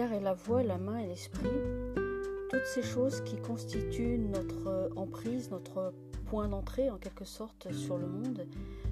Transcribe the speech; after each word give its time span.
regard 0.00 0.12
et 0.12 0.20
la 0.20 0.34
voix, 0.34 0.62
la 0.62 0.78
main 0.78 0.98
et 0.98 1.06
l'esprit, 1.06 1.48
toutes 2.50 2.64
ces 2.64 2.82
choses 2.82 3.20
qui 3.22 3.36
constituent 3.36 4.18
notre 4.18 4.90
emprise, 4.96 5.50
notre 5.50 5.92
point 6.26 6.48
d'entrée 6.48 6.90
en 6.90 6.96
quelque 6.96 7.24
sorte 7.24 7.72
sur 7.72 7.98
le 7.98 8.06
monde, 8.06 8.46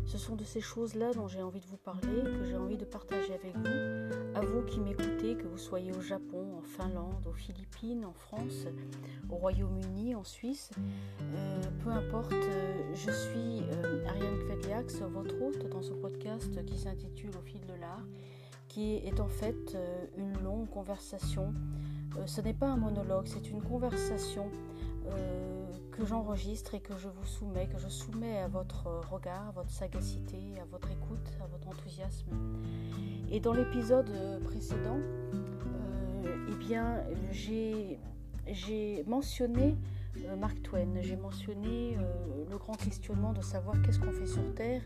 ce 0.07 0.19
sont 0.19 0.37
de 0.37 0.45
ces 0.45 0.61
choses-là 0.61 1.13
dont 1.15 1.27
j'ai 1.27 1.41
envie 1.41 1.61
de 1.61 1.67
vous 1.67 1.79
parler, 1.79 2.23
que 2.25 2.45
j'ai 2.45 2.57
envie 2.57 2.77
de 2.77 2.85
partager 2.85 3.33
avec 3.33 3.57
vous, 3.57 4.37
à 4.37 4.41
vous 4.41 4.63
qui 4.63 4.81
m'écoutez, 4.81 5.37
que 5.37 5.47
vous 5.47 5.57
soyez 5.57 5.93
au 5.93 6.01
Japon, 6.01 6.59
en 6.59 6.63
Finlande, 6.63 7.27
aux 7.27 7.33
Philippines, 7.33 8.05
en 8.05 8.13
France, 8.13 8.67
au 9.31 9.37
Royaume-Uni, 9.37 10.15
en 10.15 10.25
Suisse, 10.25 10.71
euh, 11.21 11.63
peu 11.85 11.91
importe, 11.91 12.33
euh, 12.33 12.95
je 12.95 13.11
suis 13.11 13.63
euh, 13.73 14.07
Ariane 14.09 14.39
Kvedliax, 14.47 15.01
votre 15.03 15.41
hôte 15.43 15.69
dans 15.71 15.83
ce 15.83 15.93
podcast 15.93 16.65
qui 16.67 16.77
s'intitule 16.77 17.31
Au 17.31 17.43
fil 17.43 17.61
de 17.67 17.81
l'art, 17.81 18.05
qui 18.79 18.95
est 18.95 19.19
en 19.19 19.27
fait 19.27 19.77
une 20.17 20.41
longue 20.45 20.69
conversation. 20.71 21.53
ce 22.27 22.41
n'est 22.41 22.55
pas 22.55 22.69
un 22.69 22.77
monologue, 22.77 23.27
c'est 23.27 23.51
une 23.51 23.61
conversation 23.61 24.49
que 25.91 26.07
j'enregistre 26.07 26.77
et 26.77 26.81
que 26.81 26.97
je 26.97 27.09
vous 27.09 27.27
soumets, 27.27 27.67
que 27.67 27.79
je 27.79 27.89
soumets 27.89 28.39
à 28.39 28.47
votre 28.47 28.87
regard, 29.11 29.49
à 29.49 29.51
votre 29.51 29.71
sagacité, 29.71 30.39
à 30.63 30.65
votre 30.71 30.93
écoute, 30.93 31.29
à 31.43 31.47
votre 31.49 31.67
enthousiasme. 31.67 32.29
Et 33.33 33.41
dans 33.41 33.53
l'épisode 33.53 34.13
précédent, 34.45 35.01
euh, 36.25 36.47
eh 36.49 36.55
bien, 36.55 37.03
j'ai, 37.33 37.99
mentionné 39.09 39.77
euh, 40.19 40.37
Mark 40.37 40.63
Twain, 40.63 41.01
j'ai 41.01 41.17
mentionné 41.17 41.97
euh, 41.97 42.45
le 42.49 42.59
grand 42.59 42.75
questionnement 42.75 43.33
de 43.33 43.43
savoir 43.43 43.75
qu'est-ce 43.83 43.99
qu'on 43.99 44.13
fait 44.13 44.27
sur 44.27 44.55
Terre, 44.55 44.83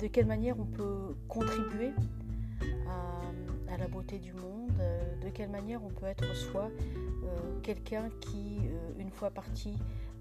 de 0.00 0.06
quelle 0.06 0.26
manière 0.26 0.58
on 0.58 0.66
peut 0.66 1.14
contribuer 1.28 1.92
à, 2.88 3.76
la 3.76 3.88
beauté 3.88 4.18
du 4.18 4.32
monde, 4.32 4.72
de 5.22 5.28
quelle 5.30 5.50
manière 5.50 5.84
on 5.84 5.88
peut 5.88 6.06
être 6.06 6.34
soi, 6.34 6.70
quelqu'un 7.62 8.08
qui 8.20 8.58
une 8.98 9.10
fois 9.10 9.30
parti, 9.30 9.74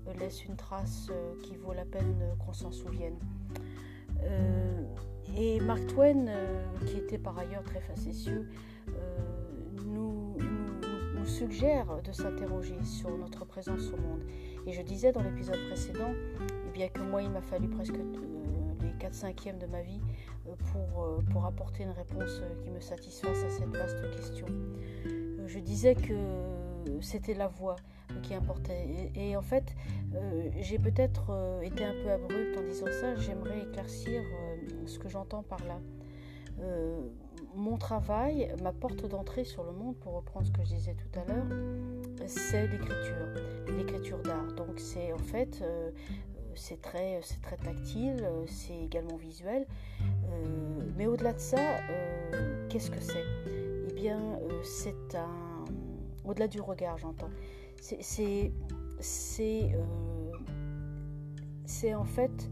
euh, 0.08 0.14
laisse 0.20 0.46
une 0.46 0.56
trace 0.56 1.08
euh, 1.10 1.34
qui 1.42 1.56
vaut 1.56 1.74
la 1.74 1.86
peine 1.86 2.16
qu'on 2.46 2.54
s'en 2.54 2.72
souvienne. 2.72 3.18
Euh, 4.22 4.84
et 5.38 5.60
Mark 5.62 5.86
Twain, 5.88 6.26
qui 6.86 6.98
était 6.98 7.18
par 7.18 7.38
ailleurs 7.38 7.64
très 7.64 7.82
facétieux, 7.82 8.50
nous, 9.86 10.38
suggère 11.26 12.02
de 12.04 12.12
s'interroger 12.12 12.76
sur 12.84 13.18
notre 13.18 13.46
présence 13.46 13.88
au 13.94 13.98
monde. 13.98 14.22
Et 14.68 14.74
je 14.74 14.82
disais 14.82 15.14
dans 15.14 15.24
l'épisode 15.24 15.58
précédent, 15.68 16.12
eh 16.68 16.72
bien 16.74 16.90
que 16.90 17.00
moi 17.02 17.24
il 17.24 17.30
m'a 17.30 17.42
fallu 17.42 17.70
presque 17.70 17.98
les 18.84 18.92
4 19.00 19.14
cinquièmes 19.14 19.60
de 19.60 19.66
ma 19.66 19.82
vie 19.82 20.02
pour, 20.72 21.24
pour 21.32 21.46
apporter 21.46 21.84
une 21.84 21.92
réponse 21.92 22.42
qui 22.62 22.70
me 22.70 22.80
satisfasse 22.80 23.44
à 23.44 23.50
cette 23.50 23.76
vaste 23.76 24.12
question. 24.12 24.48
Je 25.48 25.60
disais 25.60 25.96
que 25.96 26.14
c'était 27.02 27.34
la 27.34 27.48
voix, 27.48 27.76
qui 28.22 28.34
importait. 28.34 29.12
Et, 29.16 29.36
en 29.36 29.42
fait, 29.42 29.76
euh, 30.14 30.50
j'ai 30.60 30.80
peut-être 30.80 31.28
euh, 31.30 31.62
été 31.62 31.84
un 31.84 31.94
peu 31.94 32.12
abrupte 32.12 32.58
en 32.58 32.64
disant 32.64 32.88
ça. 33.00 33.16
J'aimerais 33.16 33.62
éclaircir 33.62 34.22
euh, 34.22 34.86
ce 34.86 35.00
que 35.00 35.10
j'entends 35.10 35.44
par 35.44 35.60
là. 35.66 35.80
mon 37.56 37.78
travail, 37.78 38.54
ma 38.62 38.72
porte 38.72 39.06
d'entrée 39.08 39.44
sur 39.44 39.64
le 39.64 39.72
monde, 39.72 39.96
pour 39.98 40.14
reprendre 40.14 40.46
ce 40.46 40.52
que 40.52 40.64
je 40.64 40.76
disais 40.76 40.96
tout 40.96 41.20
à 41.20 41.26
l'heure, 41.26 41.46
c'est 42.28 42.68
l'écriture, 42.68 43.28
l'écriture 43.76 44.22
d'art. 44.24 44.54
Donc 44.56 44.80
c'est 44.80 45.12
en 45.14 45.18
fait, 45.18 45.64
c'est 46.56 46.82
très, 46.82 47.20
c'est 47.24 47.42
très 47.42 47.58
tactile, 47.58 48.28
c'est 48.48 48.78
également 48.78 49.18
visuel. 49.18 49.66
mais 50.98 51.06
au-delà 51.08 51.34
de 51.34 51.40
ça, 51.40 51.80
qu'est-ce 52.70 52.92
que 52.92 53.02
c'est? 53.02 53.26
Eh 53.90 53.94
bien, 53.94 54.40
c'est 54.64 55.16
un, 55.16 55.66
au-delà 56.26 56.48
du 56.48 56.62
regard, 56.62 56.98
j'entends 56.98 57.30
c'est 59.04 59.72
euh, 59.76 60.32
c'est 61.66 61.94
en 61.94 62.06
fait 62.06 62.50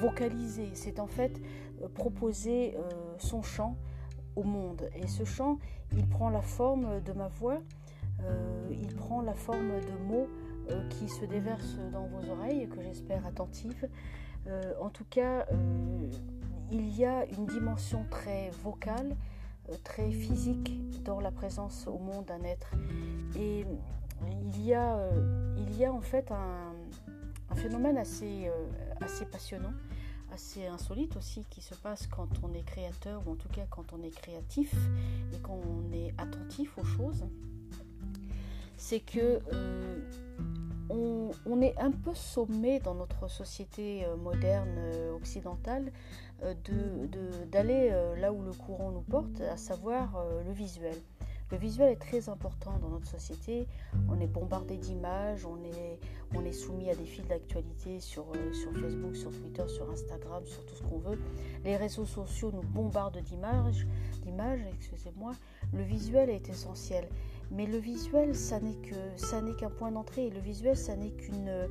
vocaliser, 0.00 0.70
c'est 0.74 0.98
en 1.00 1.06
fait 1.06 1.40
euh, 1.82 1.88
proposer 1.88 2.74
euh, 2.76 2.80
son 3.18 3.42
chant 3.42 3.76
au 4.34 4.42
monde. 4.42 4.88
Et 4.96 5.06
ce 5.06 5.24
chant, 5.24 5.58
il 5.96 6.06
prend 6.08 6.30
la 6.30 6.42
forme 6.42 7.00
de 7.02 7.12
ma 7.12 7.28
voix, 7.28 7.58
il 8.70 8.94
prend 8.94 9.20
la 9.20 9.34
forme 9.34 9.80
de 9.80 10.04
mots 10.08 10.28
qui 10.90 11.08
se 11.08 11.24
déversent 11.24 11.78
dans 11.92 12.06
vos 12.06 12.30
oreilles, 12.30 12.68
que 12.68 12.82
j'espère 12.82 13.26
attentives. 13.26 13.88
en 14.80 14.90
tout 14.90 15.06
cas, 15.10 15.46
il 16.70 16.96
y 16.96 17.04
a 17.04 17.24
une 17.26 17.46
dimension 17.46 18.04
très 18.10 18.50
vocale, 18.62 19.16
très 19.84 20.10
physique 20.10 21.02
dans 21.02 21.20
la 21.20 21.30
présence 21.30 21.86
au 21.86 21.98
monde 21.98 22.26
d'un 22.26 22.42
être. 22.44 22.72
Et 23.36 23.64
il 24.42 24.64
y 24.64 24.74
a, 24.74 24.96
euh, 24.96 25.54
il 25.58 25.76
y 25.76 25.84
a 25.84 25.92
en 25.92 26.00
fait 26.00 26.30
un, 26.30 26.74
phénomène 27.54 27.96
assez, 27.96 28.48
euh, 28.48 28.66
assez 29.00 29.24
passionnant, 29.24 29.72
assez 30.32 30.66
insolite 30.66 31.16
aussi 31.16 31.44
qui 31.48 31.62
se 31.62 31.74
passe 31.74 32.06
quand 32.06 32.28
on 32.42 32.52
est 32.52 32.64
créateur 32.64 33.22
ou 33.26 33.32
en 33.32 33.36
tout 33.36 33.48
cas 33.48 33.64
quand 33.70 33.92
on 33.92 34.02
est 34.02 34.10
créatif 34.10 34.74
et 35.32 35.38
qu'on 35.38 35.90
est 35.92 36.12
attentif 36.18 36.76
aux 36.78 36.84
choses. 36.84 37.24
C'est 38.76 39.00
que 39.00 39.40
euh, 39.52 40.02
on, 40.90 41.60
est 41.60 41.76
un 41.78 41.90
peu 41.90 42.14
sommé 42.14 42.78
dans 42.80 42.94
notre 42.94 43.28
société 43.28 44.06
moderne 44.18 44.78
occidentale 45.14 45.90
d'aller 47.50 47.90
de, 47.90 48.20
là 48.20 48.32
où 48.32 48.42
le 48.42 48.52
courant 48.52 48.90
nous 48.90 49.00
porte, 49.00 49.40
à 49.40 49.56
savoir 49.56 50.22
le 50.44 50.52
visuel. 50.52 50.96
Le 51.52 51.58
visuel 51.58 51.92
est 51.92 52.00
très 52.00 52.28
important 52.28 52.76
dans 52.80 52.88
notre 52.88 53.06
société. 53.06 53.68
On 54.08 54.18
est 54.18 54.26
bombardé 54.26 54.76
d'images, 54.76 55.46
on 55.46 55.62
est, 55.62 56.00
on 56.34 56.44
est 56.44 56.52
soumis 56.52 56.90
à 56.90 56.94
des 56.96 57.04
fils 57.04 57.24
d'actualité 57.24 58.00
sur, 58.00 58.26
euh, 58.34 58.52
sur 58.52 58.72
Facebook, 58.72 59.14
sur 59.14 59.30
Twitter, 59.30 59.62
sur 59.68 59.88
Instagram, 59.88 60.44
sur 60.44 60.66
tout 60.66 60.74
ce 60.74 60.82
qu'on 60.82 60.98
veut. 60.98 61.20
Les 61.64 61.76
réseaux 61.76 62.04
sociaux 62.04 62.50
nous 62.52 62.64
bombardent 62.64 63.20
d'images, 63.20 63.86
d'images, 64.22 64.58
excusez-moi. 64.74 65.34
Le 65.72 65.84
visuel 65.84 66.30
est 66.30 66.48
essentiel. 66.48 67.08
Mais 67.50 67.66
le 67.66 67.78
visuel, 67.78 68.34
ça 68.34 68.60
n'est 68.60 68.76
que 68.76 68.96
ça 69.16 69.40
qu'un 69.58 69.70
point 69.70 69.92
d'entrée. 69.92 70.30
Le 70.30 70.40
visuel, 70.40 70.76
ça 70.76 70.96
n'est 70.96 71.12
qu'une 71.12 71.68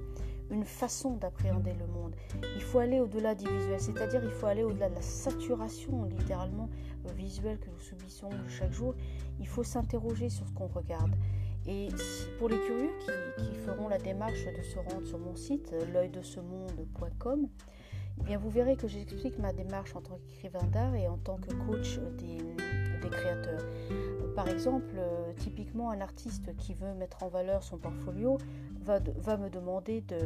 une 0.51 0.63
façon 0.63 1.15
d'appréhender 1.15 1.73
le 1.73 1.87
monde. 1.87 2.15
Il 2.55 2.61
faut 2.61 2.77
aller 2.77 2.99
au-delà 2.99 3.33
du 3.33 3.47
visuel, 3.47 3.79
c'est-à-dire 3.79 4.23
il 4.23 4.29
faut 4.29 4.45
aller 4.45 4.63
au-delà 4.63 4.89
de 4.89 4.95
la 4.95 5.01
saturation 5.01 6.03
littéralement 6.03 6.69
visuelle 7.17 7.59
que 7.59 7.69
nous 7.69 7.79
subissons 7.79 8.29
chaque 8.47 8.71
jour 8.71 8.93
il 9.39 9.47
faut 9.47 9.63
s'interroger 9.63 10.29
sur 10.29 10.47
ce 10.47 10.53
qu'on 10.53 10.67
regarde. 10.67 11.15
Et 11.65 11.89
pour 12.37 12.49
les 12.49 12.59
curieux 12.59 12.91
qui, 13.37 13.55
feront 13.65 13.87
la 13.87 13.97
démarche 13.97 14.45
de 14.45 14.61
se 14.61 14.77
rendre 14.77 15.05
sur 15.07 15.17
mon 15.17 15.35
site, 15.35 15.73
l'œildesemonde.com, 15.91 17.47
eh 18.19 18.23
bien 18.23 18.37
vous 18.37 18.49
verrez 18.49 18.75
que 18.75 18.87
j'explique 18.87 19.39
ma 19.39 19.51
démarche 19.51 19.95
en 19.95 20.01
tant 20.01 20.17
qu'écrivain 20.17 20.63
d'art 20.71 20.93
et 20.93 21.07
en 21.07 21.17
tant 21.17 21.37
que 21.37 21.51
coach 21.65 21.99
des, 22.17 22.37
créateurs. 23.09 23.65
Par 24.35 24.47
exemple, 24.49 24.99
typiquement 25.37 25.91
un 25.91 26.01
artiste 26.01 26.55
qui 26.57 26.73
veut 26.73 26.93
mettre 26.93 27.23
en 27.23 27.29
valeur 27.29 27.63
son 27.63 27.77
portfolio 27.77 28.37
va, 28.81 28.99
me 29.37 29.49
demander 29.49 30.01
de, 30.01 30.17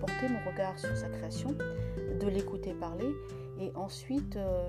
porter 0.00 0.28
mon 0.28 0.50
regard 0.50 0.78
sur 0.78 0.96
sa 0.96 1.08
création, 1.08 1.54
de 2.20 2.26
l'écouter 2.26 2.72
parler 2.72 3.14
et 3.60 3.70
ensuite, 3.76 4.36
euh, 4.36 4.66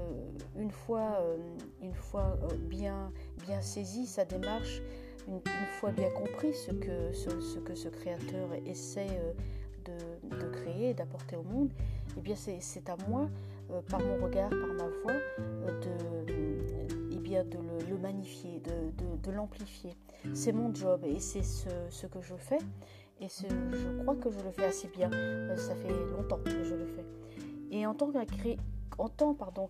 une 0.58 0.72
fois, 0.72 1.20
euh, 1.22 1.38
une 1.81 1.94
fois 1.94 2.38
euh, 2.44 2.56
bien, 2.58 3.12
bien 3.46 3.62
saisi 3.62 4.06
sa 4.06 4.25
démarche, 4.25 4.81
une, 5.28 5.42
fois 5.80 5.92
bien 5.92 6.09
compris 6.12 6.54
ce 6.54 6.72
que 6.72 7.12
ce, 7.14 7.90
créateur 7.90 8.50
essaie 8.66 9.20
de, 9.86 10.38
de 10.38 10.50
créer, 10.50 10.94
d'apporter 10.94 11.36
au 11.36 11.42
monde, 11.42 11.69
eh 12.16 12.22
bien 12.22 12.36
c'est 12.36 12.89
à 12.89 12.95
moi, 13.10 13.28
par 13.89 14.00
mon 14.01 14.24
regard, 14.24 14.50
par 14.50 14.60
ma 14.60 14.88
voix, 15.04 15.19
de, 15.81 16.35
de 17.44 17.58
le, 17.90 17.98
magnifier, 17.98 18.62
de, 18.62 19.18
de 19.22 19.32
l'amplifier. 19.32 19.92
C'est 20.34 20.54
mon 20.54 20.74
job 20.74 21.02
et 21.06 21.20
c'est 21.20 21.44
ce, 21.44 22.08
que 22.08 22.22
je 22.22 22.36
fais. 22.36 22.58
Et 23.22 23.28
je 23.30 24.02
crois 24.02 24.16
que 24.16 24.30
je 24.30 24.40
le 24.40 24.52
fais 24.52 24.66
assez 24.66 24.88
bien. 24.88 25.10
Ça 25.56 25.76
fait 25.76 25.94
longtemps 26.12 26.40
que 26.44 26.64
je 26.64 26.76
le 26.76 26.86
fais. 26.86 27.06
Et 27.72 27.86
en 27.86 27.94
tant 27.94 28.12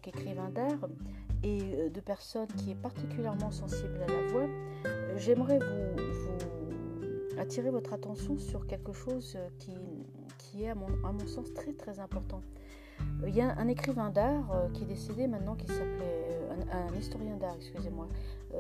qu'écrivain, 0.02 0.50
d'art 0.50 0.90
et 1.44 1.60
euh, 1.62 1.90
de 1.90 2.00
personne 2.00 2.48
qui 2.48 2.72
est 2.72 2.82
particulièrement 2.82 3.52
sensible 3.52 4.00
à 4.04 4.12
la 4.12 4.28
voix, 4.28 4.48
euh, 4.86 5.18
j'aimerais 5.18 5.60
vous, 5.60 7.38
attirer 7.38 7.70
votre 7.70 7.94
attention 7.94 8.38
sur 8.38 8.66
quelque 8.66 8.94
chose 8.94 9.36
euh, 9.36 9.50
qui, 9.60 9.74
qui 10.38 10.64
est 10.64 10.70
à 10.70 10.76
mon, 10.76 10.88
à 11.04 11.12
mon, 11.12 11.28
sens 11.28 11.54
très 11.54 11.74
très 11.74 12.00
important. 12.00 12.42
Il 13.28 13.36
y 13.36 13.42
a 13.42 13.56
un 13.58 13.68
écrivain 13.68 14.10
d'art 14.10 14.70
qui 14.74 14.84
est 14.84 14.88
décédé 14.88 15.28
maintenant, 15.28 15.56
qui 15.56 15.68
s'appelait, 15.68 16.25
un, 16.72 16.94
historien 16.96 17.36
d'art, 17.38 17.56
excusez-moi, 17.58 18.08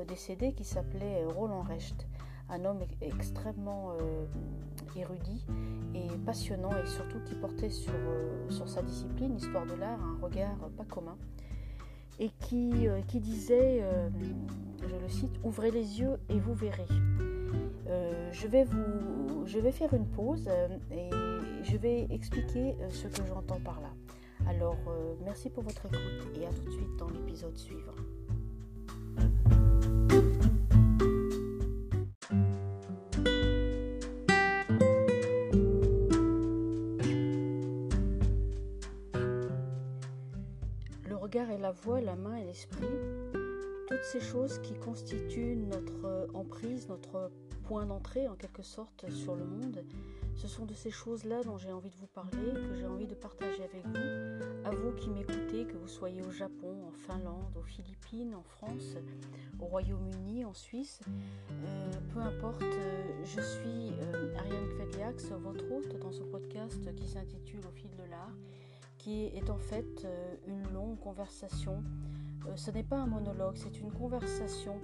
décédé 0.07 0.53
qui 0.53 0.63
s'appelait 0.63 1.23
Roland 1.25 1.63
Recht, 1.63 2.07
un 2.49 2.65
homme 2.65 2.79
extrêmement 3.01 3.93
érudit 4.95 5.45
et 5.93 6.07
passionnant 6.25 6.71
et 6.71 6.85
surtout 6.85 7.19
qui 7.25 7.35
portait 7.35 7.69
sur, 7.69 7.93
euh, 7.93 8.49
sa 8.65 8.81
discipline, 8.81 9.35
l'histoire 9.35 9.65
de 9.65 9.73
l'art, 9.73 9.99
un 10.01 10.17
regard 10.21 10.57
pas 10.77 10.85
commun. 10.85 11.17
et 12.19 12.29
qui, 12.39 13.19
disait, 13.19 13.83
je 14.81 14.95
le 14.95 15.09
cite, 15.09 15.33
Ouvrez 15.43 15.71
les 15.71 15.99
yeux 15.99 16.17
et 16.29 16.39
vous 16.39 16.53
verrez. 16.53 16.87
je 18.35 19.59
vais 19.59 19.71
faire 19.71 19.93
une 19.93 20.07
pause 20.07 20.47
et 20.91 21.09
je 21.63 21.77
vais 21.77 22.07
expliquer 22.09 22.75
ce 22.89 23.07
que 23.07 23.25
j'entends 23.27 23.59
par 23.59 23.81
là. 23.81 23.89
Alors, 24.47 24.77
merci 25.23 25.49
pour 25.49 25.63
votre 25.63 25.85
écoute 25.87 26.37
et 26.39 26.45
à 26.45 26.49
tout 26.49 26.63
de 26.63 26.71
suite 26.71 26.95
dans 26.97 27.09
l'épisode 27.09 27.57
suivant. 27.57 27.93
et 41.43 41.57
la 41.57 41.71
voix, 41.71 41.99
la 41.99 42.15
main 42.15 42.37
et 42.37 42.45
l'esprit, 42.45 42.85
toutes 43.87 44.03
ces 44.03 44.21
choses 44.21 44.59
qui 44.59 44.73
constituent 44.73 45.55
notre 45.55 46.29
emprise, 46.33 46.87
notre 46.87 47.29
point 47.63 47.85
d'entrée 47.85 48.27
en 48.27 48.35
quelque 48.35 48.63
sorte 48.63 49.09
sur 49.11 49.35
le 49.35 49.43
monde, 49.43 49.83
ce 50.35 50.47
sont 50.47 50.65
de 50.65 50.73
ces 50.73 50.91
choses-là 50.91 51.43
dont 51.43 51.57
j'ai 51.57 51.71
envie 51.71 51.89
de 51.89 51.95
vous 51.95 52.07
parler, 52.07 52.53
que 52.53 52.75
j'ai 52.75 52.87
envie 52.87 53.07
de 53.07 53.15
partager 53.15 53.63
avec 53.63 53.85
vous, 53.85 54.65
à 54.65 54.71
vous 54.71 54.91
qui 54.93 55.09
m'écoutez, 55.09 55.65
que 55.65 55.77
vous 55.77 55.87
soyez 55.87 56.21
au 56.21 56.31
Japon, 56.31 56.87
en 56.87 56.91
Finlande, 56.91 57.55
aux 57.57 57.63
Philippines, 57.63 58.35
en 58.35 58.43
France, 58.43 58.95
au 59.59 59.65
Royaume-Uni, 59.65 60.45
en 60.45 60.53
Suisse, 60.53 60.99
euh, 61.51 61.91
peu 62.13 62.19
importe, 62.19 62.63
je 63.23 63.41
suis 63.41 63.91
euh, 64.01 64.35
Ariane 64.37 64.69
Kvediax, 64.77 65.31
votre 65.31 65.63
hôte 65.71 65.99
dans 65.99 66.11
ce 66.11 66.23
podcast 66.23 66.95
qui 66.95 67.07
s'intitule 67.07 67.65
Au 67.67 67.71
fil 67.71 67.91
de 67.95 68.09
l'art 68.09 68.33
qui 69.05 69.25
est 69.25 69.51
en 69.51 69.59
fait 69.59 70.03
euh, 70.03 70.35
une 70.47 70.73
longue 70.73 70.99
conversation. 70.99 71.83
Euh, 72.47 72.55
ce 72.55 72.71
n'est 72.71 72.83
pas 72.83 72.97
un 72.97 73.05
monologue, 73.05 73.55
c'est 73.55 73.79
une 73.79 73.91
conversation 73.91 74.79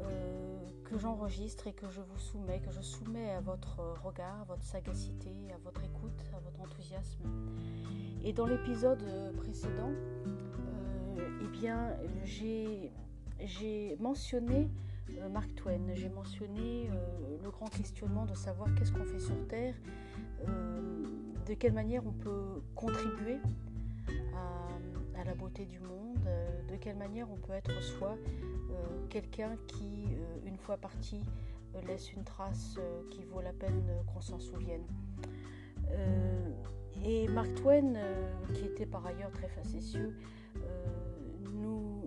euh, 0.00 0.47
que 0.90 0.98
j'enregistre 0.98 1.66
et 1.66 1.72
que 1.72 1.88
je 1.90 2.00
vous 2.00 2.18
soumets, 2.18 2.60
que 2.60 2.72
je 2.72 2.80
soumets 2.80 3.30
à 3.30 3.40
votre 3.40 3.80
regard, 4.04 4.40
à 4.42 4.44
votre 4.44 4.64
sagacité, 4.64 5.30
à 5.54 5.58
votre 5.64 5.82
écoute, 5.84 6.24
à 6.34 6.38
votre 6.40 6.60
enthousiasme. 6.60 7.22
Et 8.24 8.32
dans 8.32 8.46
l'épisode 8.46 9.04
précédent, 9.36 9.92
eh 11.18 11.46
bien, 11.48 11.94
j'ai, 12.24 12.90
mentionné 14.00 14.68
Mark 15.30 15.54
Twain, 15.54 15.94
j'ai 15.94 16.08
mentionné 16.08 16.90
le 17.42 17.50
grand 17.50 17.68
questionnement 17.68 18.26
de 18.26 18.34
savoir 18.34 18.68
qu'est-ce 18.74 18.92
qu'on 18.92 19.04
fait 19.04 19.20
sur 19.20 19.46
Terre, 19.48 19.74
de 21.48 21.54
quelle 21.54 21.72
manière 21.72 22.06
on 22.06 22.12
peut 22.12 22.62
contribuer 22.74 23.38
à, 25.16 25.24
la 25.24 25.34
beauté 25.34 25.66
du 25.66 25.80
monde, 25.80 26.24
euh, 26.26 26.62
de 26.70 26.76
quelle 26.76 26.96
manière 26.96 27.30
on 27.30 27.36
peut 27.36 27.52
être 27.52 27.82
soi, 27.82 28.16
euh, 28.70 29.06
quelqu'un 29.08 29.56
qui, 29.66 30.06
euh, 30.12 30.17
une 30.58 30.64
fois 30.64 30.76
parti, 30.76 31.22
laisse 31.86 32.12
une 32.12 32.24
trace 32.24 32.78
qui 33.10 33.22
vaut 33.24 33.40
la 33.40 33.52
peine 33.52 33.84
qu'on 34.12 34.20
s'en 34.20 34.40
souvienne. 34.40 34.82
et 37.04 37.28
Mark 37.28 37.54
Twain, 37.54 37.94
qui 38.54 38.64
était 38.64 38.86
par 38.86 39.06
ailleurs 39.06 39.30
très 39.30 39.48
facétieux, 39.48 40.16
nous, 41.54 42.04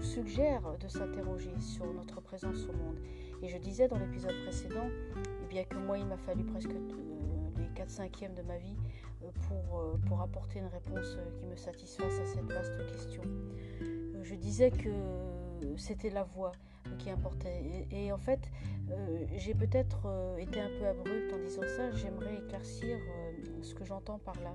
suggère 0.00 0.62
de 0.78 0.88
s'interroger 0.88 1.58
sur 1.58 1.92
notre 1.92 2.20
présence 2.20 2.68
au 2.68 2.72
monde. 2.72 2.98
Et 3.42 3.48
je 3.48 3.58
disais 3.58 3.88
dans 3.88 3.98
l'épisode 3.98 4.34
précédent, 4.44 4.88
eh 5.42 5.46
bien 5.48 5.64
que 5.64 5.76
moi 5.78 5.98
il 5.98 6.06
m'a 6.06 6.16
fallu 6.16 6.44
presque 6.44 6.70
les 6.70 7.68
4 7.74 7.90
cinquièmes 7.90 8.34
de 8.34 8.42
ma 8.42 8.56
vie 8.56 8.76
euh, 9.22 9.30
pour, 9.48 9.80
euh, 9.80 9.96
pour 10.06 10.20
apporter 10.20 10.60
une 10.60 10.66
réponse 10.66 11.16
euh, 11.16 11.30
qui 11.38 11.44
me 11.46 11.56
satisfasse 11.56 12.20
à 12.20 12.26
cette 12.26 12.50
vaste 12.50 12.86
question. 12.86 13.22
Je 14.22 14.34
disais 14.34 14.70
que 14.70 14.90
c'était 15.76 16.10
la 16.10 16.24
voix 16.24 16.52
qui 16.98 17.10
importait. 17.10 17.86
Et, 17.90 18.12
en 18.12 18.18
fait, 18.18 18.50
j'ai 19.36 19.54
peut-être 19.54 20.36
été 20.38 20.60
un 20.60 20.68
peu 20.78 20.86
abrupte 20.86 21.32
en 21.32 21.38
disant 21.38 21.62
ça. 21.76 21.90
J'aimerais 21.92 22.36
éclaircir 22.36 22.98
ce 23.62 23.74
que 23.74 23.84
j'entends 23.84 24.18
par 24.18 24.36
là. 24.40 24.54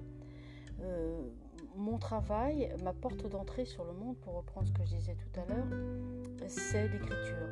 mon 1.76 1.98
travail, 1.98 2.74
ma 2.84 2.94
porte 2.94 3.28
d'entrée 3.28 3.66
sur 3.66 3.84
le 3.86 3.94
monde, 3.94 4.18
pour 4.18 4.36
reprendre 4.36 4.68
ce 4.68 4.74
que 4.74 4.84
je 4.86 4.96
disais 4.96 5.16
tout 5.16 5.40
à 5.40 5.46
l'heure, 5.46 5.68
c'est 6.48 6.88
l'écriture, 6.88 7.48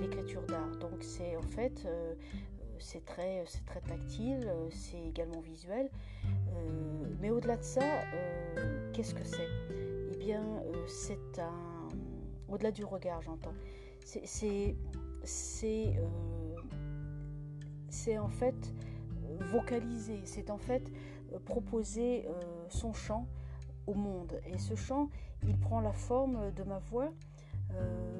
l'écriture 0.00 0.42
d'art. 0.42 0.76
Donc 0.80 1.02
c'est 1.02 1.36
en 1.36 1.42
fait 1.42 1.86
c'est 2.78 3.04
très, 3.04 3.44
très 3.66 3.80
tactile, 3.80 4.50
c'est 4.70 5.02
également 5.02 5.40
visuel. 5.40 5.90
Euh, 6.24 7.06
mais 7.20 7.30
au-delà 7.30 7.56
de 7.56 7.62
ça, 7.62 7.82
euh, 7.82 8.92
qu'est-ce 8.92 9.14
que 9.14 9.24
c'est? 9.24 9.48
Eh 10.12 10.16
bien, 10.16 10.42
euh, 10.42 10.86
c'est 10.86 11.38
un... 11.38 11.88
Au-delà 12.48 12.70
du 12.70 12.84
regard, 12.84 13.22
j'entends. 13.22 13.54
C'est... 14.04 14.76
C'est 17.88 18.18
en 18.18 18.28
fait 18.28 18.74
vocaliser, 19.52 20.20
c'est 20.24 20.50
en 20.50 20.58
fait 20.58 20.92
proposer 21.46 22.26
son 22.68 22.92
chant 22.92 23.26
au 23.86 23.94
monde. 23.94 24.38
Et 24.46 24.58
ce 24.58 24.74
chant, 24.74 25.08
il 25.46 25.58
prend 25.58 25.80
la 25.80 25.92
forme 25.92 26.52
de 26.52 26.62
ma 26.64 26.78
voix, 26.80 27.10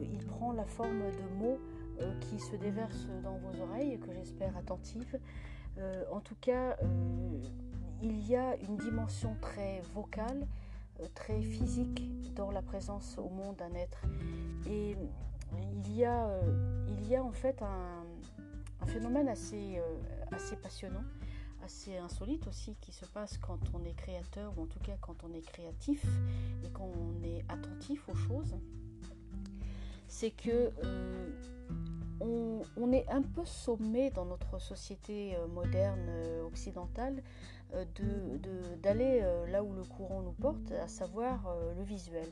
il 0.00 0.24
prend 0.24 0.52
la 0.52 0.64
forme 0.64 1.02
de 1.10 1.38
mots 1.38 1.58
euh, 2.00 2.12
qui 2.18 2.40
se 2.40 2.56
déverse 2.56 3.06
dans 3.22 3.36
vos 3.36 3.60
oreilles, 3.62 4.00
que 4.00 4.12
j'espère 4.12 4.56
attentives. 4.56 5.16
Euh, 5.78 6.04
en 6.10 6.18
tout 6.18 6.34
cas, 6.40 6.76
euh, 6.82 7.38
il 8.02 8.26
y 8.26 8.34
a 8.34 8.56
une 8.56 8.76
dimension 8.76 9.36
très 9.40 9.80
vocale, 9.94 10.48
très 11.14 11.40
physique 11.40 12.02
dans 12.34 12.50
la 12.50 12.62
présence 12.62 13.16
au 13.18 13.28
monde 13.28 13.56
d'un 13.56 13.72
être. 13.74 14.02
Et 14.66 14.96
il 15.84 15.96
y 15.96 16.04
a, 16.04 16.28
il 16.88 17.08
y 17.08 17.16
a 17.16 17.22
en 17.22 17.32
fait 17.32 17.60
un, 17.62 18.86
phénomène 18.86 19.28
assez, 19.28 19.80
assez 20.30 20.56
passionnant, 20.56 21.04
assez 21.64 21.96
insolite 21.96 22.46
aussi 22.46 22.76
qui 22.80 22.92
se 22.92 23.06
passe 23.06 23.38
quand 23.38 23.58
on 23.72 23.82
est 23.84 23.94
créateur, 23.94 24.52
ou 24.56 24.62
en 24.62 24.66
tout 24.66 24.78
cas 24.80 24.96
quand 25.00 25.24
on 25.24 25.32
est 25.32 25.40
créatif 25.40 26.04
et 26.64 26.68
qu'on 26.70 27.22
est 27.22 27.44
attentif 27.48 28.08
aux 28.08 28.14
choses. 28.14 28.54
C'est 30.06 30.30
que 30.30 30.70
on, 32.20 32.92
est 32.92 33.08
un 33.10 33.22
peu 33.22 33.44
sommé 33.44 34.10
dans 34.10 34.24
notre 34.24 34.58
société 34.60 35.34
euh, 35.36 35.46
moderne 35.48 36.06
euh, 36.08 36.44
occidentale 36.44 37.22
euh, 37.74 37.84
d'aller 38.82 39.22
là 39.48 39.64
où 39.64 39.72
le 39.72 39.82
courant 39.82 40.22
nous 40.22 40.32
porte, 40.32 40.70
à 40.80 40.86
savoir 40.86 41.56
le 41.76 41.82
visuel. 41.82 42.28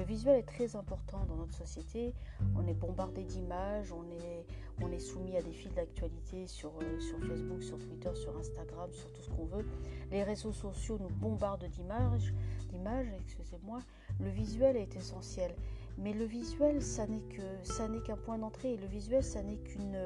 Le 0.00 0.06
visuel 0.06 0.38
est 0.38 0.44
très 0.44 0.76
important 0.76 1.26
dans 1.28 1.36
notre 1.36 1.52
société. 1.52 2.14
On 2.56 2.66
est 2.66 2.72
bombardé 2.72 3.22
d'images, 3.22 3.92
on 3.92 4.88
est, 4.88 4.98
soumis 4.98 5.36
à 5.36 5.42
des 5.42 5.52
fils 5.52 5.74
d'actualité 5.74 6.46
sur, 6.46 6.72
sur 6.98 7.18
Facebook, 7.18 7.62
sur 7.62 7.78
Twitter, 7.78 8.08
sur 8.14 8.34
Instagram, 8.38 8.90
sur 8.92 9.12
tout 9.12 9.20
ce 9.20 9.28
qu'on 9.28 9.44
veut. 9.44 9.66
Les 10.10 10.22
réseaux 10.22 10.52
sociaux 10.52 10.96
nous 10.98 11.10
bombardent 11.10 11.68
d'images, 11.68 12.32
d'images, 12.70 13.08
excusez-moi. 13.26 13.80
Le 14.20 14.30
visuel 14.30 14.78
est 14.78 14.96
essentiel. 14.96 15.54
Mais 15.98 16.14
le 16.14 16.24
visuel, 16.24 16.80
ça 16.80 17.06
n'est 17.06 17.20
que 17.20 17.42
ça 17.62 17.86
qu'un 18.06 18.16
point 18.16 18.38
d'entrée. 18.38 18.78
Le 18.78 18.86
visuel, 18.86 19.22
ça 19.22 19.42
n'est 19.42 19.58
qu'une 19.58 19.98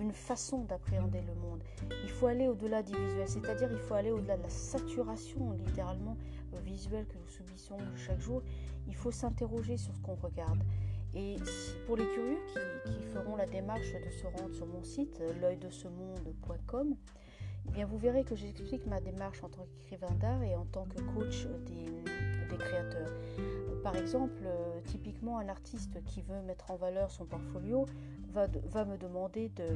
une 0.00 0.12
façon 0.12 0.64
d'appréhender 0.64 1.20
le 1.20 1.34
monde. 1.34 1.62
Il 2.02 2.10
faut 2.10 2.26
aller 2.26 2.48
au-delà 2.48 2.82
du 2.82 2.92
visuel, 2.92 3.28
c'est-à-dire 3.28 3.68
il 3.70 3.78
faut 3.78 3.94
aller 3.94 4.10
au-delà 4.10 4.36
de 4.36 4.42
la 4.42 4.48
saturation 4.48 5.52
littéralement 5.52 6.16
euh, 6.54 6.60
visuelle 6.60 7.06
que 7.06 7.18
nous 7.18 7.28
subissons 7.28 7.76
chaque 7.96 8.20
jour. 8.20 8.42
Il 8.90 8.96
faut 8.96 9.12
s'interroger 9.12 9.76
sur 9.76 9.94
ce 9.94 10.00
qu'on 10.00 10.16
regarde. 10.16 10.58
Et 11.14 11.36
pour 11.86 11.96
les 11.96 12.06
curieux 12.06 12.38
qui, 12.84 13.02
feront 13.12 13.36
la 13.36 13.46
démarche 13.46 13.92
de 13.92 14.10
se 14.10 14.26
rendre 14.26 14.52
sur 14.52 14.66
mon 14.66 14.82
site, 14.82 15.20
euh, 15.20 15.32
l'œildecemonde.com, 15.40 16.94
eh 17.66 17.70
bien 17.70 17.86
vous 17.86 17.98
verrez 17.98 18.24
que 18.24 18.34
j'explique 18.34 18.86
ma 18.86 19.00
démarche 19.00 19.42
en 19.42 19.48
tant 19.48 19.64
qu'écrivain 19.64 20.12
d'art 20.20 20.42
et 20.42 20.54
en 20.54 20.64
tant 20.66 20.84
que 20.84 21.00
coach 21.14 21.46
des, 21.66 22.56
créateurs. 22.58 23.12
Par 23.82 23.96
exemple, 23.96 24.42
euh, 24.44 24.80
typiquement, 24.86 25.38
un 25.38 25.48
artiste 25.48 26.02
qui 26.04 26.20
veut 26.20 26.42
mettre 26.42 26.70
en 26.70 26.76
valeur 26.76 27.10
son 27.10 27.24
portfolio 27.24 27.86
va, 28.32 28.48
me 28.84 28.98
demander 28.98 29.50
de, 29.50 29.66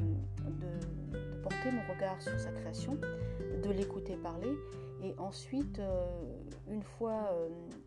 porter 1.43 1.71
mon 1.71 1.83
regard 1.95 2.21
sur 2.21 2.39
sa 2.39 2.51
création, 2.51 2.99
de 3.63 3.71
l'écouter 3.71 4.17
parler, 4.17 4.53
et 5.03 5.15
ensuite, 5.19 5.79
euh, 5.79 6.05
une 6.69 6.83
fois, 6.83 7.31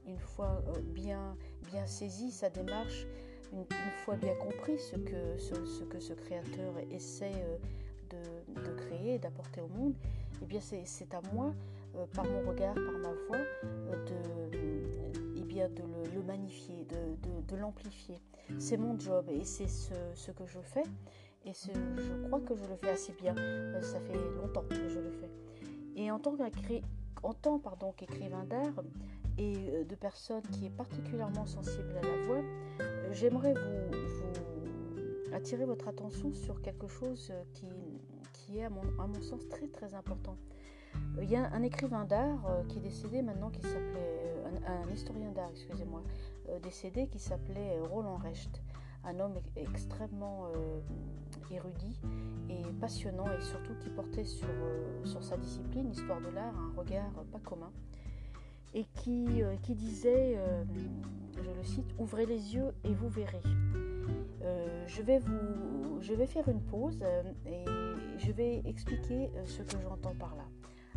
une 0.07 0.19
fois 0.19 0.63
bien, 0.93 1.35
bien 1.71 1.85
saisi 1.85 2.31
sa 2.31 2.49
démarche, 2.49 3.05
une, 3.53 3.65
fois 4.03 4.15
bien 4.15 4.35
compris 4.35 4.77
ce 4.79 4.95
que 4.95 5.37
ce, 5.37 5.65
ce, 5.65 5.83
que 5.83 5.99
ce 5.99 6.13
créateur 6.13 6.73
essaie 6.91 7.45
de, 8.09 8.61
de 8.61 8.75
créer, 8.75 9.19
d'apporter 9.19 9.61
au 9.61 9.67
monde, 9.67 9.93
eh 10.41 10.45
bien 10.45 10.59
c'est 10.61 11.13
à 11.13 11.21
moi, 11.33 11.53
par 12.13 12.25
mon 12.25 12.47
regard, 12.49 12.75
par 12.75 12.97
ma 12.99 13.13
voix, 13.27 13.37
de 13.37 14.47
de 15.65 15.83
le, 16.13 16.21
magnifier, 16.21 16.85
de, 17.47 17.55
l'amplifier. 17.55 18.19
C'est 18.59 18.77
mon 18.77 18.99
job 18.99 19.25
et 19.29 19.43
c'est 19.43 19.67
ce, 19.67 20.31
que 20.31 20.45
je 20.45 20.59
fais. 20.59 20.83
Et 21.45 21.53
je 21.53 22.27
crois 22.27 22.41
que 22.41 22.55
je 22.55 22.63
le 22.69 22.75
fais 22.75 22.89
assez 22.89 23.13
bien. 23.13 23.35
Euh, 23.37 23.81
ça 23.81 23.99
fait 24.01 24.17
longtemps 24.35 24.63
que 24.69 24.75
je 24.75 24.99
le 24.99 25.11
fais. 25.11 25.29
Et 25.95 26.11
en 26.11 26.19
tant 26.19 26.35
qu'écrivain 27.95 28.43
d'art, 28.43 28.83
et 29.37 29.83
de 29.83 29.95
personnes 29.95 30.41
qui 30.51 30.65
est 30.65 30.75
particulièrement 30.75 31.45
sensible 31.45 31.95
à 31.97 32.05
la 32.05 32.25
voix, 32.25 32.41
j'aimerais 33.11 33.53
vous, 33.53 35.33
attirer 35.33 35.65
votre 35.65 35.87
attention 35.87 36.33
sur 36.33 36.61
quelque 36.61 36.87
chose 36.87 37.31
qui, 37.53 37.67
qui 38.33 38.59
est 38.59 38.63
à 38.65 38.69
mon, 38.69 39.21
sens 39.21 39.47
très 39.49 39.67
très 39.67 39.93
important. 39.93 40.37
Il 41.21 41.29
y 41.29 41.35
a 41.35 41.51
un 41.53 41.61
écrivain 41.61 42.05
d'art 42.05 42.63
qui 42.69 42.79
est 42.79 42.81
décédé 42.81 43.21
maintenant, 43.21 43.49
qui 43.49 43.61
s'appelait, 43.61 44.35
un, 44.65 44.91
historien 44.91 45.31
d'art, 45.31 45.49
excusez-moi, 45.51 46.01
décédé 46.63 47.07
qui 47.07 47.19
s'appelait 47.19 47.79
Roland 47.91 48.17
Recht, 48.17 48.63
un 49.03 49.19
homme 49.19 49.35
extrêmement 49.55 50.47
érudit 51.51 51.99
et 52.49 52.63
passionnant 52.79 53.25
et 53.37 53.41
surtout 53.41 53.73
qui 53.79 53.89
portait 53.89 54.25
sur, 54.25 54.47
euh, 54.47 55.05
sur 55.05 55.23
sa 55.23 55.37
discipline, 55.37 55.89
l'histoire 55.89 56.19
de 56.21 56.29
l'art, 56.29 56.53
un 56.55 56.77
regard 56.77 57.11
pas 57.31 57.39
commun 57.39 57.71
et 58.73 58.85
qui, 58.95 59.41
euh, 59.41 59.55
disait, 59.69 60.35
euh, 60.37 60.63
je 61.35 61.51
le 61.51 61.63
cite, 61.63 61.85
Ouvrez 61.97 62.25
les 62.25 62.55
yeux 62.55 62.71
et 62.83 62.93
vous 62.93 63.09
verrez. 63.09 63.41
je, 64.87 65.01
vais 65.01 65.19
vous, 65.19 66.01
je 66.01 66.13
vais 66.13 66.27
faire 66.27 66.47
une 66.47 66.61
pause 66.61 67.03
et 67.45 67.65
je 68.17 68.31
vais 68.31 68.61
expliquer 68.65 69.29
ce 69.45 69.61
que 69.61 69.81
j'entends 69.81 70.15
par 70.15 70.35
là. 70.35 70.45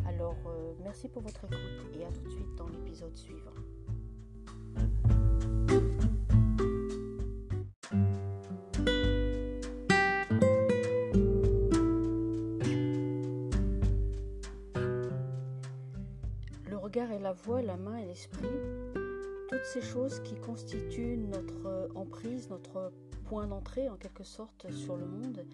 Alors, 0.07 0.37
merci 0.81 1.09
pour 1.09 1.21
votre 1.21 1.43
écoute 1.45 1.99
et 1.99 2.05
à 2.05 2.09
tout 2.11 2.21
de 2.21 2.29
suite 2.29 2.55
dans 2.57 2.67
l'épisode 2.67 3.15
suivant. 3.15 3.51
La 17.31 17.37
voix, 17.37 17.61
la 17.61 17.77
main 17.77 17.95
et 17.95 18.05
l'esprit, 18.05 18.49
toutes 19.47 19.63
ces 19.63 19.81
choses 19.81 20.19
qui 20.19 20.35
constituent 20.35 21.15
notre 21.15 21.65
euh, 21.65 21.87
emprise, 21.95 22.49
notre 22.49 22.91
point 23.23 23.47
d'entrée 23.47 23.87
en 23.87 23.95
quelque 23.95 24.25
sorte 24.25 24.69
sur 24.69 24.97
le 24.97 25.05
monde, 25.05 25.45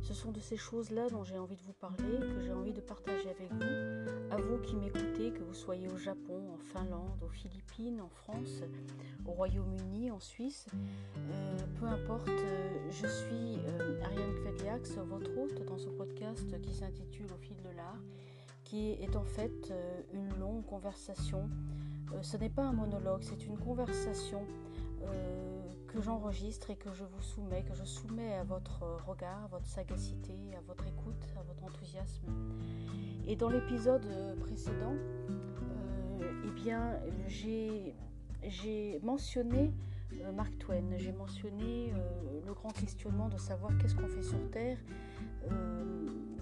ce 0.00 0.14
sont 0.14 0.32
de 0.32 0.40
ces 0.40 0.56
choses-là 0.56 1.10
dont 1.10 1.24
j'ai 1.24 1.36
envie 1.36 1.56
de 1.56 1.60
vous 1.60 1.74
parler, 1.74 2.20
que 2.20 2.40
j'ai 2.40 2.54
envie 2.54 2.72
de 2.72 2.80
partager 2.80 3.28
avec 3.28 3.52
vous, 3.52 4.30
à 4.30 4.38
vous 4.38 4.62
qui 4.62 4.76
m'écoutez, 4.76 5.30
que 5.30 5.42
vous 5.42 5.52
soyez 5.52 5.88
au 5.88 5.98
Japon, 5.98 6.54
en 6.54 6.56
Finlande, 6.56 7.22
aux 7.22 7.28
Philippines, 7.28 8.00
en 8.00 8.08
France, 8.08 8.62
au 9.26 9.32
Royaume-Uni, 9.32 10.10
en 10.10 10.20
Suisse, 10.20 10.64
euh, 11.18 11.58
peu 11.78 11.84
importe, 11.84 12.30
euh, 12.30 12.90
je 12.90 13.06
suis 13.06 13.58
Ariane 14.02 14.34
Kvedliax, 14.36 14.92
votre 15.06 15.36
hôte 15.36 15.62
dans 15.66 15.76
ce 15.76 15.90
podcast 15.90 16.58
qui 16.62 16.72
s'intitule 16.72 17.30
Au 17.30 17.36
fil 17.36 17.56
de 17.60 17.76
l'art 17.76 18.00
qui 18.66 18.90
est 19.00 19.14
en 19.14 19.24
fait 19.24 19.70
euh, 19.70 20.02
une 20.12 20.28
longue 20.40 20.64
conversation. 20.66 21.48
Euh, 22.12 22.18
ce 22.22 22.36
n'est 22.36 22.50
pas 22.50 22.64
un 22.64 22.72
monologue, 22.72 23.22
c'est 23.22 23.46
une 23.46 23.56
conversation 23.56 24.44
euh, 25.02 25.62
que 25.86 26.00
j'enregistre 26.00 26.70
et 26.70 26.76
que 26.76 26.92
je 26.92 27.04
vous 27.04 27.22
soumets, 27.22 27.62
que 27.62 27.74
je 27.74 27.84
soumets 27.84 28.34
à 28.34 28.42
votre 28.42 28.82
regard, 29.06 29.44
à 29.44 29.46
votre 29.46 29.66
sagacité, 29.66 30.34
à 30.56 30.60
votre 30.66 30.84
écoute, 30.84 31.24
à 31.38 31.42
votre 31.44 31.62
enthousiasme. 31.62 32.26
Et 33.28 33.36
dans 33.36 33.50
l'épisode 33.50 34.06
précédent, 34.40 34.94
eh 36.20 36.50
bien, 36.50 36.94
j'ai, 37.28 37.94
j'ai 38.42 39.00
mentionné 39.02 39.72
Mark 40.34 40.58
Twain, 40.58 40.96
j'ai 40.96 41.12
mentionné 41.12 41.92
le 42.44 42.52
grand 42.52 42.70
questionnement 42.70 43.28
de 43.28 43.38
savoir 43.38 43.76
qu'est-ce 43.78 43.94
qu'on 43.94 44.08
fait 44.08 44.22
sur 44.22 44.50
Terre 44.50 44.78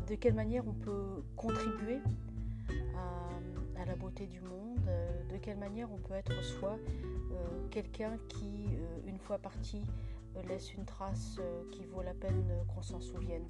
de 0.07 0.15
quelle 0.17 0.35
manière 0.35 0.67
on 0.67 0.73
peut 0.73 1.23
contribuer 1.37 2.01
à, 2.97 3.85
la 3.87 3.97
beauté 3.97 4.27
du 4.27 4.41
monde, 4.41 4.81
euh, 4.89 5.25
de 5.31 5.37
quelle 5.37 5.59
manière 5.59 5.93
on 5.93 5.99
peut 5.99 6.15
être 6.15 6.43
soi, 6.43 6.79
euh, 7.33 7.35
quelqu'un 7.71 8.17
qui, 8.29 8.69
euh, 8.73 9.09
une 9.09 9.19
fois 9.19 9.39
parti, 9.39 9.83
laisse 10.49 10.75
une 10.75 10.85
trace 10.85 11.39
qui 11.71 11.85
vaut 11.85 12.03
la 12.03 12.15
peine 12.15 12.45
qu'on 12.75 12.83
s'en 12.83 13.01
souvienne. 13.01 13.45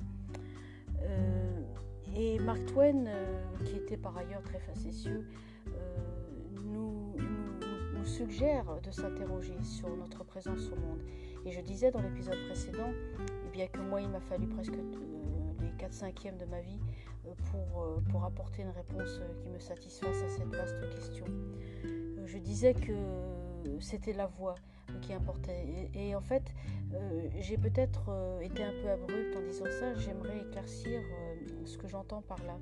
et 2.15 2.39
Mark 2.41 2.67
Twain, 2.67 3.05
qui 3.65 3.77
était 3.77 3.97
par 3.97 4.17
ailleurs 4.19 4.43
très 4.43 4.61
facétieux, 4.61 5.27
nous, 6.63 7.17
suggère 8.05 8.67
de 8.83 8.91
s'interroger 8.91 9.57
sur 9.63 9.97
notre 9.97 10.25
présence 10.25 10.69
au 10.69 10.77
monde. 10.77 11.01
Et 11.47 11.53
je 11.53 11.61
disais 11.63 11.91
dans 11.91 12.03
l'épisode 12.03 12.37
précédent, 12.45 12.93
eh 13.47 13.51
bien 13.51 13.67
que 13.67 13.81
moi 13.81 14.03
il 14.03 14.11
m'a 14.11 14.21
fallu 14.21 14.47
presque 14.47 14.77
4 15.79 15.93
cinquièmes 15.93 16.39
de 16.39 16.45
ma 16.45 16.61
vie 16.61 16.79
euh, 17.27 17.33
pour, 17.51 17.83
euh, 17.83 18.01
pour 18.11 18.25
apporter 18.25 18.63
une 18.63 18.71
réponse 18.71 19.19
euh, 19.21 19.35
qui 19.41 19.49
me 19.49 19.59
satisfasse 19.59 20.23
à 20.23 20.29
cette 20.29 20.49
vaste 20.49 20.89
question. 20.91 21.27
Je 22.27 22.39
disais 22.39 22.75
que 22.75 22.93
c'était 23.81 24.13
la 24.13 24.27
voix 24.27 24.57
qui 25.03 25.13
importait. 25.13 25.91
Et, 25.95 26.15
en 26.15 26.21
fait, 26.21 26.43
j'ai 27.39 27.59
peut-être 27.59 28.11
été 28.43 28.63
un 28.65 28.73
peu 28.83 28.91
abrupte 28.91 29.37
en 29.37 29.43
disant 29.43 29.67
ça. 29.79 29.95
J'aimerais 29.95 30.39
éclaircir 30.41 31.01
ce 31.65 31.77
que 31.77 31.87
j'entends 31.87 32.23
par 32.23 32.39
là. 32.45 32.59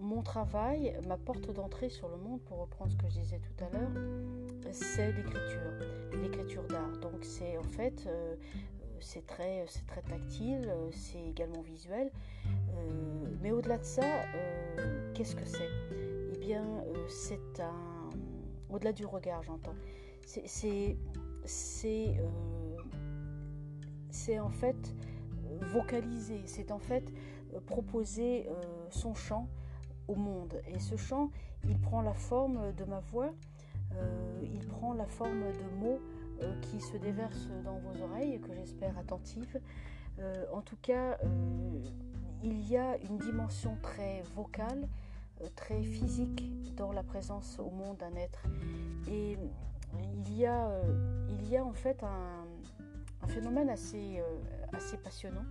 mon 0.00 0.22
travail, 0.22 0.96
ma 1.08 1.16
porte 1.16 1.52
d'entrée 1.52 1.88
sur 1.88 2.08
le 2.08 2.16
monde, 2.16 2.40
pour 2.42 2.58
reprendre 2.58 2.92
ce 2.92 2.96
que 2.96 3.08
je 3.08 3.20
disais 3.20 3.40
tout 3.40 3.64
à 3.64 3.70
l'heure, 3.70 3.90
c'est 4.72 5.12
l'écriture, 5.12 5.72
l'écriture 6.22 6.66
d'art. 6.68 6.96
Donc 7.00 7.24
c'est 7.24 7.58
en 7.58 7.64
fait 7.64 8.08
c'est 9.00 9.26
très, 9.26 9.64
très 9.86 10.02
tactile, 10.02 10.68
euh, 10.68 10.90
c'est 10.92 11.22
également 11.22 11.62
visuel. 11.62 12.10
Euh, 12.46 13.26
mais 13.40 13.50
au-delà 13.50 13.78
de 13.78 13.84
ça, 13.84 14.04
euh, 14.04 15.12
qu'est-ce 15.14 15.34
que 15.34 15.44
c'est? 15.44 15.68
Eh 16.32 16.38
bien, 16.38 16.64
c'est 17.08 17.60
un... 17.60 18.10
Au-delà 18.70 18.92
du 18.92 19.06
regard, 19.06 19.42
j'entends. 19.42 19.74
C'est... 20.24 20.96
C'est 24.12 24.38
en 24.38 24.50
fait 24.50 24.94
vocaliser, 25.72 26.42
c'est 26.44 26.70
en 26.70 26.78
fait 26.78 27.12
proposer 27.66 28.48
son 28.90 29.14
chant 29.14 29.48
au 30.06 30.14
monde. 30.14 30.60
Et 30.68 30.78
ce 30.78 30.96
chant, 30.96 31.30
il 31.68 31.78
prend 31.80 32.02
la 32.02 32.12
forme 32.12 32.72
de 32.74 32.84
ma 32.84 33.00
voix, 33.00 33.32
il 34.42 34.66
prend 34.66 34.92
la 34.92 35.06
forme 35.06 35.40
de 35.52 35.76
mots 35.80 35.98
euh, 35.98 36.19
qui 36.62 36.80
se 36.80 36.96
déverse 36.96 37.48
dans 37.64 37.78
vos 37.78 38.02
oreilles, 38.02 38.40
que 38.40 38.54
j'espère 38.54 38.96
attentives. 38.98 39.60
Euh, 40.18 40.44
en 40.52 40.60
tout 40.60 40.76
cas, 40.82 41.18
euh, 41.24 41.80
il 42.42 42.68
y 42.68 42.76
a 42.76 42.96
une 42.98 43.18
dimension 43.18 43.76
très 43.82 44.22
vocale, 44.34 44.88
très 45.56 45.82
physique 45.82 46.74
dans 46.76 46.92
la 46.92 47.02
présence 47.02 47.58
au 47.58 47.70
monde 47.70 47.96
d'un 47.98 48.14
être. 48.16 48.42
Et 49.08 49.38
il 50.14 50.36
y 50.36 50.46
a, 50.46 50.70
il 51.28 51.48
y 51.48 51.56
a 51.56 51.64
en 51.64 51.72
fait 51.72 52.02
un, 52.02 52.46
phénomène 53.28 53.70
assez, 53.70 54.20
assez 54.72 54.96
passionnant, 54.96 55.44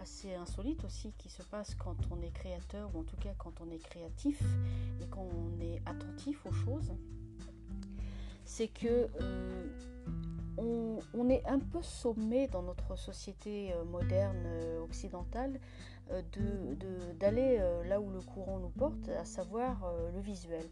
assez 0.00 0.34
insolite 0.34 0.84
aussi, 0.84 1.12
qui 1.18 1.28
se 1.28 1.42
passe 1.42 1.74
quand 1.74 1.96
on 2.10 2.22
est 2.22 2.30
créateur, 2.30 2.90
ou 2.94 3.00
en 3.00 3.04
tout 3.04 3.16
cas 3.16 3.34
quand 3.36 3.60
on 3.60 3.70
est 3.70 3.82
créatif 3.82 4.42
et 5.02 5.06
qu'on 5.08 5.58
est 5.60 5.82
attentif 5.86 6.44
aux 6.46 6.52
choses. 6.52 6.92
C'est 8.44 8.68
que 8.68 9.08
on, 10.58 11.28
est 11.28 11.44
un 11.46 11.58
peu 11.58 11.82
sommé 11.82 12.48
dans 12.48 12.62
notre 12.62 12.96
société 12.96 13.72
euh, 13.72 13.84
moderne 13.84 14.42
euh, 14.46 14.80
occidentale 14.80 15.60
euh, 16.10 16.22
d'aller 17.18 17.58
là 17.84 18.00
où 18.00 18.10
le 18.10 18.20
courant 18.20 18.58
nous 18.58 18.68
porte, 18.68 19.08
à 19.08 19.24
savoir 19.24 19.92
le 20.14 20.20
visuel. 20.20 20.64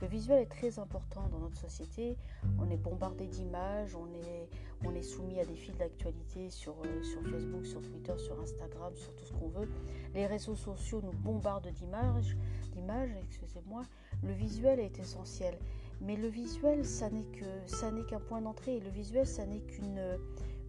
Le 0.00 0.06
visuel 0.06 0.40
est 0.40 0.46
très 0.46 0.78
important 0.78 1.28
dans 1.28 1.40
notre 1.40 1.58
société. 1.58 2.16
On 2.58 2.70
est 2.70 2.78
bombardé 2.78 3.26
d'images, 3.26 3.94
on 3.94 4.94
est, 4.94 5.02
soumis 5.02 5.40
à 5.40 5.44
des 5.44 5.56
fils 5.56 5.76
d'actualité 5.76 6.48
sur, 6.48 6.76
sur 7.02 7.22
Facebook, 7.22 7.66
sur 7.66 7.82
Twitter, 7.82 8.16
sur 8.16 8.40
Instagram, 8.40 8.94
sur 8.96 9.14
tout 9.14 9.24
ce 9.26 9.32
qu'on 9.34 9.48
veut. 9.48 9.68
Les 10.14 10.26
réseaux 10.26 10.56
sociaux 10.56 11.02
nous 11.04 11.12
bombardent 11.12 11.68
d'images, 11.68 12.36
d'images, 12.72 13.10
excusez-moi. 13.24 13.82
Le 14.22 14.32
visuel 14.32 14.80
est 14.80 14.98
essentiel. 14.98 15.58
Mais 16.00 16.16
le 16.16 16.28
visuel, 16.28 16.84
ça 16.84 17.10
n'est 17.10 18.04
qu'un 18.04 18.20
point 18.20 18.40
d'entrée. 18.40 18.80
Le 18.80 18.90
visuel, 18.90 19.26
ça 19.26 19.46
n'est 19.46 19.60
qu'une 19.60 20.18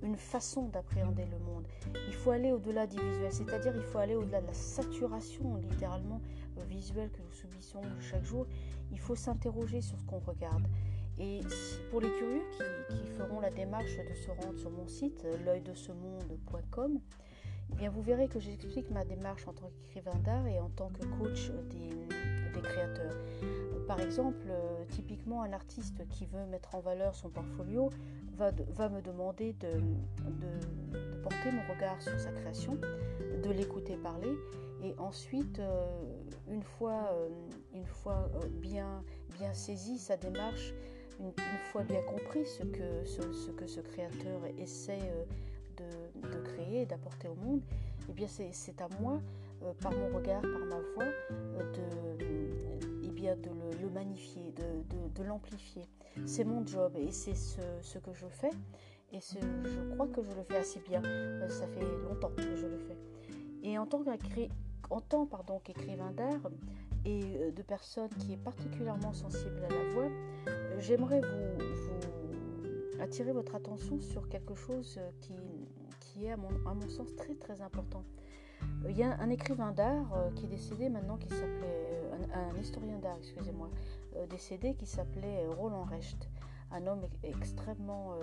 une 0.02 0.16
façon 0.16 0.68
d'appréhender 0.70 1.26
le 1.26 1.40
monde. 1.40 1.66
Il 2.08 2.14
faut 2.14 2.32
aller 2.32 2.52
au-delà 2.52 2.88
du 2.88 2.98
visuel, 2.98 3.32
c'est-à-dire 3.32 3.76
il 3.76 3.84
faut 3.84 3.98
aller 3.98 4.16
au-delà 4.16 4.42
de 4.42 4.48
la 4.48 4.54
saturation 4.54 5.56
littéralement 5.58 6.22
euh, 6.58 6.64
visuelle 6.66 7.10
que 7.12 7.22
nous 7.22 7.32
subissons 7.32 7.82
chaque 8.00 8.24
jour. 8.24 8.46
Il 8.92 9.00
faut 9.00 9.16
s'interroger 9.16 9.82
sur 9.82 10.00
ce 10.00 10.06
qu'on 10.06 10.20
regarde. 10.20 10.68
Et 11.18 11.42
pour 11.92 12.00
les 12.00 12.10
curieux 12.14 12.44
qui, 12.90 13.08
feront 13.18 13.42
la 13.42 13.50
démarche 13.50 13.98
de 13.98 14.14
se 14.14 14.32
rendre 14.32 14.58
sur 14.58 14.72
mon 14.72 14.88
site, 14.88 15.26
euh, 15.26 15.38
l'œildecemonde.com, 15.44 17.00
eh 17.72 17.76
bien 17.76 17.90
vous 17.90 18.02
verrez 18.02 18.30
que 18.30 18.40
j'explique 18.40 18.90
ma 18.90 19.04
démarche 19.04 19.46
en 19.48 19.54
tant 19.54 19.70
qu'écrivain 19.70 20.16
d'art 20.24 20.48
et 20.48 20.60
en 20.60 20.70
tant 20.70 20.90
que 20.90 21.06
coach 21.20 21.52
des 22.54 22.62
créateurs. 22.62 23.16
Par 23.90 24.00
exemple, 24.02 24.46
euh, 24.52 24.86
typiquement, 24.92 25.42
un 25.42 25.52
artiste 25.52 26.08
qui 26.10 26.28
veut 26.28 26.46
mettre 26.46 26.76
en 26.76 26.80
valeur 26.80 27.16
son 27.16 27.30
portfolio 27.30 27.90
va, 28.38 28.52
me 28.88 29.02
demander 29.02 29.54
de, 29.54 29.82
porter 31.24 31.52
mon 31.52 31.74
regard 31.74 32.00
sur 32.00 32.18
sa 32.20 32.32
création, 32.32 32.78
de 33.44 33.50
l'écouter 33.50 33.98
parler, 33.98 34.38
et 34.84 34.94
ensuite, 35.00 35.58
euh, 35.58 35.88
une 36.52 36.62
fois, 36.62 37.16
euh, 37.16 38.48
bien, 38.62 39.04
bien 39.34 39.56
saisi 39.56 39.98
sa 39.98 40.18
démarche, 40.18 40.72
une, 41.20 41.34
fois 41.72 41.82
bien 41.82 42.04
compris 42.04 42.46
ce 42.46 42.62
que 42.62 43.04
ce, 43.06 43.82
créateur 43.82 44.42
essaie 44.60 45.12
de, 45.78 46.40
créer, 46.44 46.86
d'apporter 46.86 47.28
au 47.28 47.34
monde, 47.34 47.62
eh 48.08 48.14
bien 48.14 48.28
c'est 48.28 48.82
à 48.82 48.88
moi, 49.02 49.20
par 49.82 49.94
mon 49.94 50.16
regard, 50.16 50.42
par 50.42 50.66
ma 50.68 50.80
voix, 50.94 51.12
de, 51.74 52.29
de 53.22 53.50
le, 53.82 53.90
magnifier, 53.90 54.54
de, 54.54 55.22
de 55.22 55.24
l'amplifier. 55.24 55.88
C'est 56.26 56.44
mon 56.44 56.66
job 56.66 56.94
et 56.98 57.12
c'est 57.12 57.36
ce, 57.36 57.98
que 58.00 58.14
je 58.14 58.28
fais. 58.28 58.52
Et 59.12 59.20
je 59.20 59.94
crois 59.94 60.08
que 60.08 60.22
je 60.22 60.32
le 60.32 60.44
fais 60.44 60.58
assez 60.58 60.80
bien. 60.80 61.02
Ça 61.50 61.68
fait 61.68 61.86
longtemps 62.08 62.32
que 62.36 62.56
je 62.56 62.66
le 62.66 62.78
fais. 62.78 62.98
Et 63.64 63.78
en 63.78 63.86
tant 63.86 64.04
qu'écrivain 65.64 66.12
d'art 66.12 66.52
et 67.06 67.22
euh, 67.38 67.52
de 67.52 67.62
personne 67.62 68.10
qui 68.20 68.34
est 68.34 68.38
particulièrement 68.38 69.14
sensible 69.14 69.64
à 69.66 69.74
la 69.74 69.94
voix, 69.94 70.10
euh, 70.48 70.80
j'aimerais 70.80 71.22
vous, 71.22 73.02
attirer 73.02 73.32
votre 73.32 73.56
attention 73.56 74.00
sur 74.02 74.28
quelque 74.28 74.56
chose 74.56 74.98
euh, 75.00 75.10
qui, 75.22 75.34
qui 76.00 76.26
est 76.26 76.32
à 76.32 76.38
mon, 76.38 76.50
à 76.68 76.74
mon, 76.74 76.90
sens 76.90 77.16
très 77.16 77.34
très 77.36 77.62
important. 77.62 78.04
Il 78.90 78.98
y 78.98 79.04
a 79.04 79.18
un 79.20 79.30
écrivain 79.30 79.72
d'art 79.72 80.12
qui 80.36 80.46
est 80.46 80.50
décédé 80.50 80.90
maintenant, 80.90 81.16
qui 81.16 81.30
s'appelait, 81.30 81.89
un, 82.34 82.56
historien 82.60 82.98
d'art, 83.00 83.18
excusez-moi, 83.18 83.70
décédé 84.30 84.76
qui 84.76 84.86
s'appelait 84.86 85.46
Roland 85.48 85.84
Recht, 85.84 86.30
un 86.72 86.86
homme 86.88 87.02
extrêmement 87.24 88.16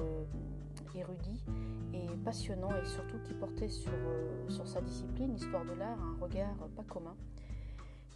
érudit 0.97 1.45
et 1.93 2.07
passionnant 2.25 2.71
et 2.71 2.85
surtout 2.87 3.19
qui 3.25 3.35
portait 3.35 3.69
sur, 3.69 3.93
euh, 3.93 4.65
sa 4.65 4.81
discipline, 4.81 5.33
l'histoire 5.35 5.65
de 5.65 5.73
l'art, 5.73 5.99
un 6.01 6.23
regard 6.23 6.57
pas 6.77 6.85
commun 6.89 7.17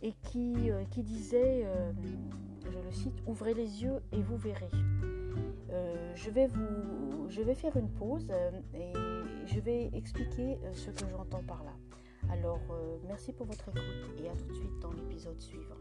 et 0.02 0.12
qui, 0.22 0.70
euh, 0.70 0.84
disait, 0.96 1.62
euh, 1.66 1.92
je 2.64 2.78
le 2.78 2.90
cite, 2.90 3.14
Ouvrez 3.26 3.54
les 3.54 3.82
yeux 3.82 4.00
et 4.12 4.22
vous 4.22 4.37
verrez. 4.37 4.70
je 6.14 7.42
vais 7.42 7.54
faire 7.54 7.76
une 7.76 7.88
pause 7.88 8.30
et 8.75 8.92
je 9.46 9.60
vais 9.60 9.90
expliquer 9.94 10.58
ce 10.72 10.90
que 10.90 11.08
j'entends 11.10 11.42
par 11.46 11.62
là. 11.64 11.72
Alors, 12.32 12.60
euh, 12.70 12.96
merci 13.06 13.32
pour 13.32 13.46
votre 13.46 13.68
écoute 13.70 14.22
et 14.22 14.28
à 14.28 14.32
tout 14.32 14.46
de 14.46 14.54
suite 14.54 14.78
dans 14.80 14.92
l'épisode 14.92 15.40
suivant. 15.40 15.75